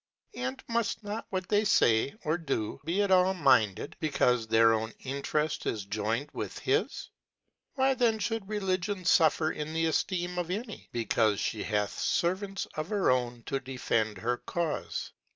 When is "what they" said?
1.29-1.63